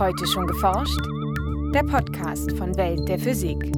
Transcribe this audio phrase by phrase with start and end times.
[0.00, 0.98] Heute schon geforscht?
[1.74, 3.70] Der Podcast von Welt der Physik.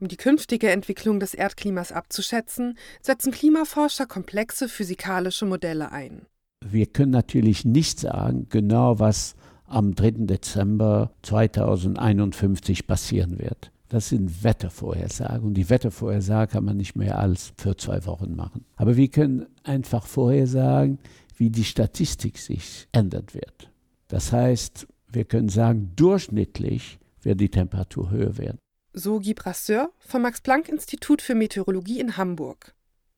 [0.00, 6.22] Um die künftige Entwicklung des Erdklimas abzuschätzen, setzen Klimaforscher komplexe physikalische Modelle ein.
[6.64, 9.34] Wir können natürlich nicht sagen, genau was
[9.66, 10.12] am 3.
[10.24, 13.72] Dezember 2051 passieren wird.
[13.90, 18.64] Das sind Wettervorhersagen und die Wettervorhersage kann man nicht mehr als für zwei Wochen machen.
[18.74, 20.98] Aber wir können einfach vorhersagen,
[21.36, 23.70] wie die Statistik sich ändern wird.
[24.08, 28.58] Das heißt, wir können sagen, durchschnittlich wird die Temperatur höher werden.
[28.92, 32.74] So Guy Brasseur vom Max-Planck-Institut für Meteorologie in Hamburg.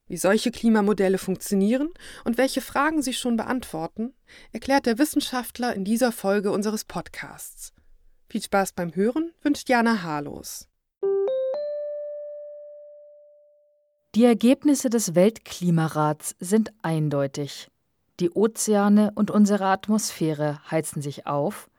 [0.08, 1.90] Wie solche Klimamodelle funktionieren
[2.24, 4.14] und welche Fragen sie schon beantworten,
[4.52, 7.72] erklärt der Wissenschaftler in dieser Folge unseres Podcasts.
[8.28, 10.66] Viel Spaß beim Hören wünscht Jana Harlos.
[14.14, 17.68] Die Ergebnisse des Weltklimarats sind eindeutig.
[18.20, 21.70] Die Ozeane und unsere Atmosphäre heizen sich auf,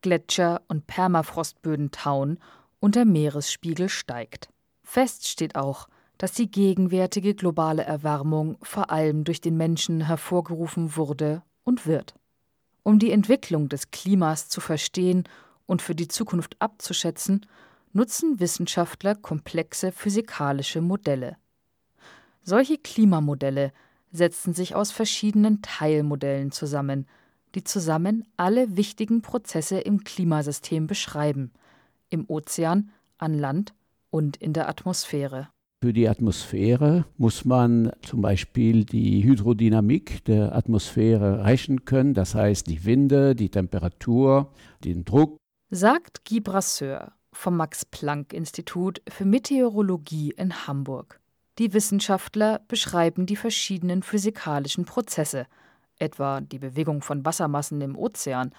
[0.00, 2.38] Gletscher und Permafrostböden tauen
[2.78, 4.48] und der Meeresspiegel steigt.
[4.84, 11.42] Fest steht auch, dass die gegenwärtige globale Erwärmung vor allem durch den Menschen hervorgerufen wurde
[11.64, 12.14] und wird.
[12.84, 15.24] Um die Entwicklung des Klimas zu verstehen
[15.66, 17.44] und für die Zukunft abzuschätzen,
[17.92, 21.36] nutzen Wissenschaftler komplexe physikalische Modelle.
[22.42, 23.72] Solche Klimamodelle
[24.12, 27.06] setzen sich aus verschiedenen Teilmodellen zusammen,
[27.54, 31.52] die zusammen alle wichtigen Prozesse im Klimasystem beschreiben,
[32.10, 33.74] im Ozean, an Land
[34.10, 35.48] und in der Atmosphäre.
[35.80, 42.66] Für die Atmosphäre muss man zum Beispiel die Hydrodynamik der Atmosphäre rechnen können, das heißt
[42.66, 45.36] die Winde, die Temperatur, den Druck.
[45.70, 51.20] Sagt Guy Brasseur vom Max-Planck-Institut für Meteorologie in Hamburg.
[51.58, 55.46] Die Wissenschaftler beschreiben die verschiedenen physikalischen Prozesse,
[55.98, 58.52] etwa die Bewegung von Wassermassen im Ozean,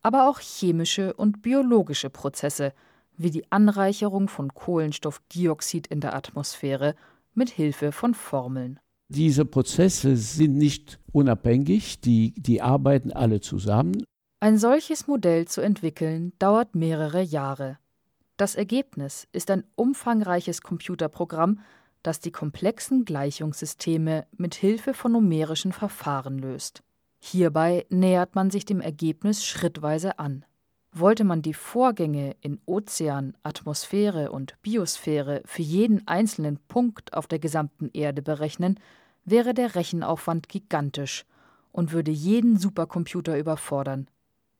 [0.00, 2.72] aber auch chemische und biologische Prozesse,
[3.18, 6.94] wie die Anreicherung von Kohlenstoffdioxid in der Atmosphäre
[7.34, 8.80] mit Hilfe von Formeln.
[9.08, 14.02] Diese Prozesse sind nicht unabhängig, die, die arbeiten alle zusammen.
[14.40, 17.78] Ein solches Modell zu entwickeln dauert mehrere Jahre.
[18.36, 21.60] Das Ergebnis ist ein umfangreiches Computerprogramm,
[22.06, 26.82] das die komplexen Gleichungssysteme mit Hilfe von numerischen Verfahren löst.
[27.18, 30.44] Hierbei nähert man sich dem Ergebnis schrittweise an.
[30.92, 37.38] Wollte man die Vorgänge in Ozean, Atmosphäre und Biosphäre für jeden einzelnen Punkt auf der
[37.38, 38.78] gesamten Erde berechnen,
[39.24, 41.24] wäre der Rechenaufwand gigantisch
[41.72, 44.08] und würde jeden Supercomputer überfordern.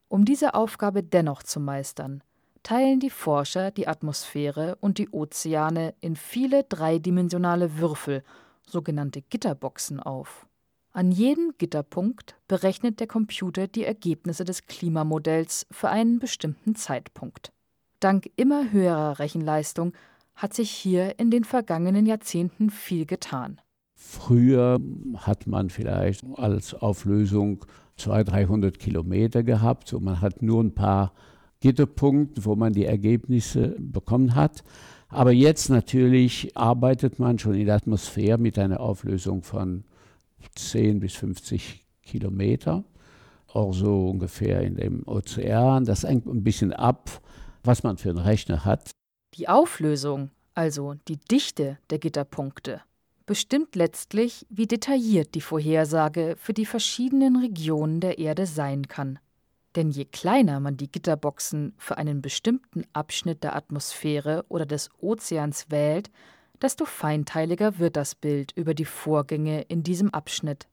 [0.09, 2.23] Um diese Aufgabe dennoch zu meistern,
[2.67, 8.25] teilen die Forscher die Atmosphäre und die Ozeane in viele dreidimensionale Würfel,
[8.67, 10.49] sogenannte Gitterboxen, auf.
[10.91, 17.53] An jedem Gitterpunkt berechnet der Computer die Ergebnisse des Klimamodells für einen bestimmten Zeitpunkt.
[18.01, 19.93] Dank immer höherer Rechenleistung
[20.35, 23.61] hat sich hier in den vergangenen Jahrzehnten viel getan.
[23.95, 24.81] Früher
[25.19, 27.65] hat man vielleicht als Auflösung
[27.97, 31.13] 200, 300 Kilometer gehabt und man hat nur ein paar
[31.61, 34.63] Gitterpunkte, wo man die Ergebnisse bekommen hat.
[35.09, 39.85] Aber jetzt natürlich arbeitet man schon in der Atmosphäre mit einer Auflösung von
[40.55, 42.85] 10 bis 50 Kilometer,
[43.53, 45.85] auch so ungefähr in dem Ozean.
[45.85, 47.11] Das hängt ein bisschen ab,
[47.63, 48.91] was man für einen Rechner hat.
[49.35, 52.81] Die Auflösung, also die Dichte der Gitterpunkte,
[53.27, 59.19] bestimmt letztlich, wie detailliert die Vorhersage für die verschiedenen Regionen der Erde sein kann.
[59.77, 65.67] Denn je kleiner man die Gitterboxen für einen bestimmten Abschnitt der Atmosphäre oder des Ozeans
[65.69, 66.11] wählt,
[66.63, 70.67] desto feinteiliger wird das Bild über die Vorgänge in diesem Abschnitt.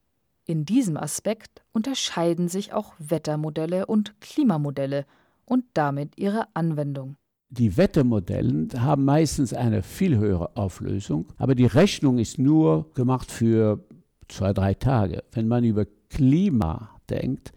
[0.45, 5.05] In diesem Aspekt unterscheiden sich auch Wettermodelle und Klimamodelle
[5.45, 7.17] und damit ihre Anwendung.
[7.49, 13.83] Die Wettermodelle haben meistens eine viel höhere Auflösung, aber die Rechnung ist nur gemacht für
[14.29, 15.23] zwei, drei Tage.
[15.33, 17.51] Wenn man über Klima denkt,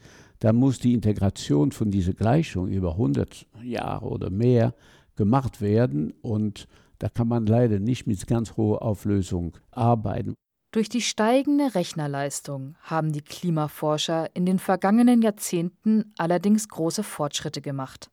[0.46, 4.76] dann muss die Integration von dieser Gleichung über 100 Jahre oder mehr
[5.16, 6.68] gemacht werden und
[7.00, 10.34] da kann man leider nicht mit ganz hoher Auflösung arbeiten.
[10.70, 18.12] Durch die steigende Rechnerleistung haben die Klimaforscher in den vergangenen Jahrzehnten allerdings große Fortschritte gemacht.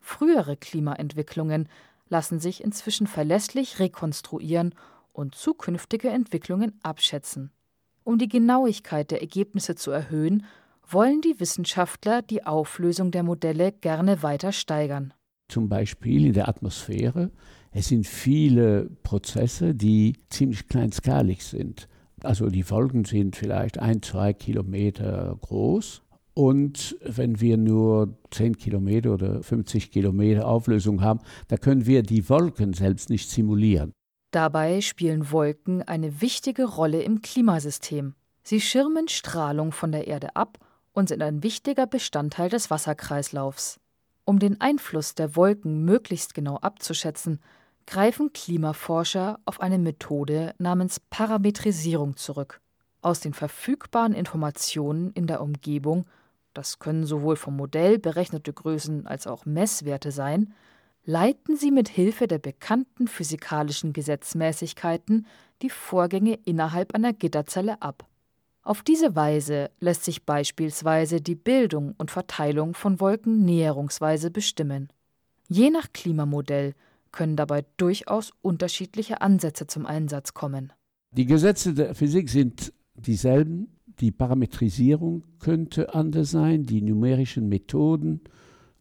[0.00, 1.68] Frühere Klimaentwicklungen
[2.08, 4.74] lassen sich inzwischen verlässlich rekonstruieren
[5.12, 7.50] und zukünftige Entwicklungen abschätzen.
[8.02, 10.46] Um die Genauigkeit der Ergebnisse zu erhöhen,
[10.92, 15.14] wollen die Wissenschaftler die Auflösung der Modelle gerne weiter steigern.
[15.48, 17.30] Zum Beispiel in der Atmosphäre
[17.72, 21.88] es sind viele Prozesse, die ziemlich kleinskalig sind.
[22.22, 26.02] Also die Folgen sind vielleicht ein, zwei Kilometer groß.
[26.34, 32.28] Und wenn wir nur 10 Kilometer oder 50 Kilometer Auflösung haben, da können wir die
[32.28, 33.92] Wolken selbst nicht simulieren.
[34.32, 38.14] Dabei spielen Wolken eine wichtige Rolle im Klimasystem.
[38.42, 40.58] Sie schirmen Strahlung von der Erde ab
[40.92, 43.80] und sind ein wichtiger Bestandteil des Wasserkreislaufs.
[44.24, 47.40] Um den Einfluss der Wolken möglichst genau abzuschätzen,
[47.86, 52.60] greifen Klimaforscher auf eine Methode namens Parametrisierung zurück.
[53.02, 56.06] Aus den verfügbaren Informationen in der Umgebung,
[56.54, 60.52] das können sowohl vom Modell berechnete Größen als auch Messwerte sein,
[61.04, 65.26] leiten sie mit Hilfe der bekannten physikalischen Gesetzmäßigkeiten
[65.62, 68.06] die Vorgänge innerhalb einer Gitterzelle ab.
[68.70, 74.92] Auf diese Weise lässt sich beispielsweise die Bildung und Verteilung von Wolken näherungsweise bestimmen.
[75.48, 76.74] Je nach Klimamodell
[77.10, 80.72] können dabei durchaus unterschiedliche Ansätze zum Einsatz kommen.
[81.10, 83.76] Die Gesetze der Physik sind dieselben.
[83.98, 88.20] Die Parametrisierung könnte anders sein, die numerischen Methoden.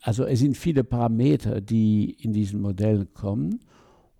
[0.01, 3.61] Also es sind viele Parameter, die in diesen Modellen kommen.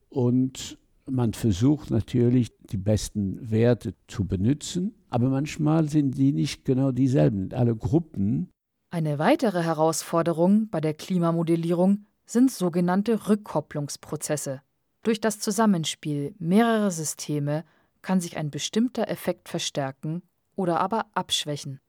[0.09, 0.79] Und
[1.09, 7.51] man versucht natürlich, die besten Werte zu benutzen, aber manchmal sind die nicht genau dieselben.
[7.53, 8.49] Alle Gruppen.
[8.91, 14.61] Eine weitere Herausforderung bei der Klimamodellierung sind sogenannte Rückkopplungsprozesse.
[15.03, 17.63] Durch das Zusammenspiel mehrerer Systeme
[18.01, 20.21] kann sich ein bestimmter Effekt verstärken
[20.55, 21.79] oder aber abschwächen.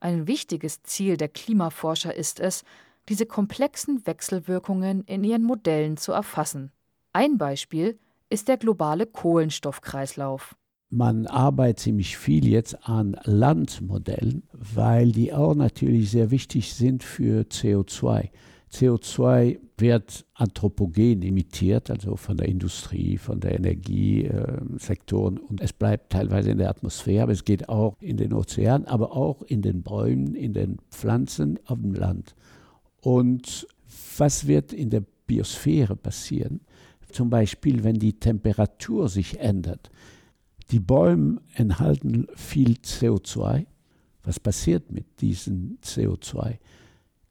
[0.00, 2.64] Ein wichtiges Ziel der Klimaforscher ist es,
[3.08, 6.72] diese komplexen Wechselwirkungen in ihren Modellen zu erfassen.
[7.12, 7.98] Ein Beispiel
[8.36, 10.56] ist der globale Kohlenstoffkreislauf.
[10.90, 17.44] Man arbeitet ziemlich viel jetzt an Landmodellen, weil die auch natürlich sehr wichtig sind für
[17.44, 18.28] CO2.
[18.70, 25.38] CO2 wird anthropogen emittiert, also von der Industrie, von der Energiesektoren.
[25.38, 29.16] und es bleibt teilweise in der Atmosphäre, aber es geht auch in den Ozeanen, aber
[29.16, 32.34] auch in den Bäumen, in den Pflanzen auf dem Land.
[33.00, 33.66] Und
[34.18, 36.60] was wird in der Biosphäre passieren?
[37.16, 39.90] Zum Beispiel, wenn die Temperatur sich ändert.
[40.70, 43.64] Die Bäume enthalten viel CO2.
[44.22, 46.58] Was passiert mit diesem CO2?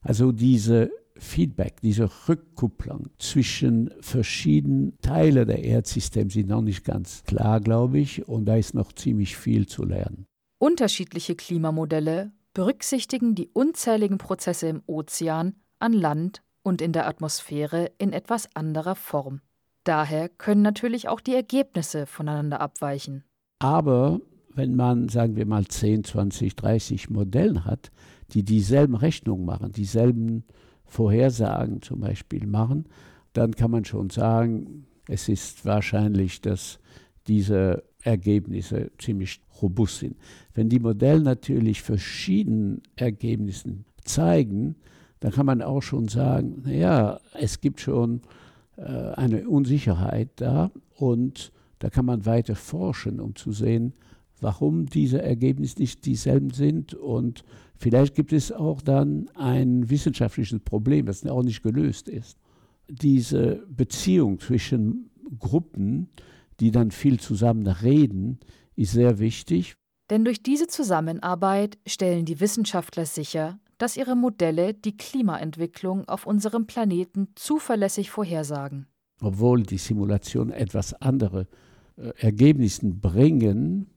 [0.02, 7.60] Also diese Feedback, diese Rückkupplung zwischen verschiedenen Teilen der Erdsystem sind noch nicht ganz klar,
[7.60, 10.26] glaube ich, und da ist noch ziemlich viel zu lernen.
[10.58, 18.14] Unterschiedliche Klimamodelle berücksichtigen die unzähligen Prozesse im Ozean, an Land und in der Atmosphäre in
[18.14, 19.42] etwas anderer Form.
[19.86, 23.24] Daher können natürlich auch die Ergebnisse voneinander abweichen.
[23.60, 24.20] Aber
[24.54, 27.92] wenn man, sagen wir mal, 10, 20, 30 Modelle hat,
[28.32, 30.44] die dieselben Rechnungen machen, dieselben
[30.86, 32.86] Vorhersagen zum Beispiel machen,
[33.34, 36.80] dann kann man schon sagen, es ist wahrscheinlich, dass
[37.28, 40.18] diese Ergebnisse ziemlich robust sind.
[40.54, 44.78] Wenn die Modelle natürlich verschiedene Ergebnisse zeigen,
[45.20, 48.22] dann kann man auch schon sagen, naja, es gibt schon
[48.78, 53.94] eine Unsicherheit da und da kann man weiter forschen, um zu sehen,
[54.42, 57.44] warum diese Ergebnisse nicht dieselben sind und
[57.78, 62.38] Vielleicht gibt es auch dann ein wissenschaftliches Problem, das auch nicht gelöst ist.
[62.88, 66.10] Diese Beziehung zwischen Gruppen,
[66.60, 68.40] die dann viel zusammen reden,
[68.76, 69.76] ist sehr wichtig.
[70.10, 76.66] Denn durch diese Zusammenarbeit stellen die Wissenschaftler sicher, dass ihre Modelle die Klimaentwicklung auf unserem
[76.68, 78.88] Planeten zuverlässig vorhersagen.
[79.22, 81.48] Obwohl die Simulationen etwas andere
[81.98, 83.88] äh, Ergebnisse bringen,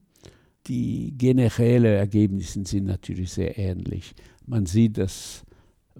[0.67, 4.13] die generellen Ergebnisse sind natürlich sehr ähnlich.
[4.45, 5.43] Man sieht, dass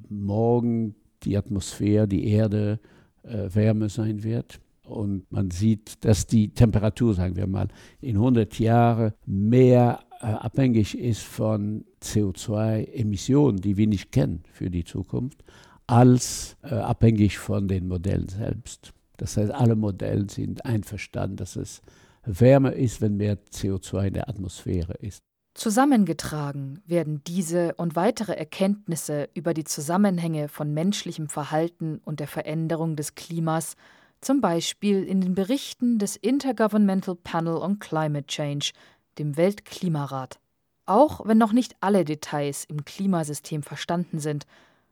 [0.10, 2.80] morgen die Atmosphäre, die Erde
[3.24, 4.60] äh, wärmer sein wird.
[4.84, 7.68] Und man sieht, dass die Temperatur, sagen wir mal,
[8.02, 15.44] in 100 Jahren mehr abhängig ist von CO2-Emissionen, die wir nicht kennen für die Zukunft,
[15.88, 18.94] als äh, abhängig von den Modellen selbst.
[19.18, 21.82] Das heißt, alle Modelle sind einverstanden, dass es
[22.24, 25.24] wärmer ist, wenn mehr CO2 in der Atmosphäre ist.
[25.56, 32.96] Zusammengetragen werden diese und weitere Erkenntnisse über die Zusammenhänge von menschlichem Verhalten und der Veränderung
[32.96, 33.76] des Klimas
[34.22, 38.72] zum Beispiel in den Berichten des Intergovernmental Panel on Climate Change,
[39.18, 40.40] dem Weltklimarat.
[40.86, 44.46] Auch wenn noch nicht alle Details im Klimasystem verstanden sind,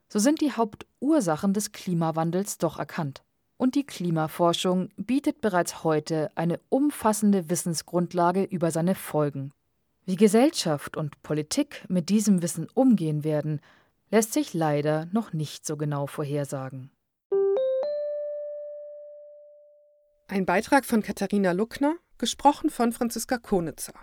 [0.09, 3.23] so sind die Hauptursachen des Klimawandels doch erkannt
[3.57, 9.51] und die Klimaforschung bietet bereits heute eine umfassende Wissensgrundlage über seine Folgen.
[10.05, 13.59] Wie Gesellschaft und Politik mit diesem Wissen umgehen werden,
[14.09, 16.91] lässt sich leider noch nicht so genau vorhersagen.
[20.29, 23.93] Ein Beitrag von Katharina Luckner, gesprochen von Franziska Konitzer.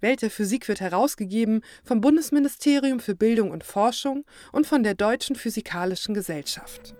[0.00, 5.36] Welt der Physik wird herausgegeben vom Bundesministerium für Bildung und Forschung und von der Deutschen
[5.36, 6.94] Physikalischen Gesellschaft.